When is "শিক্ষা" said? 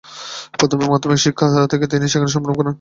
1.19-1.45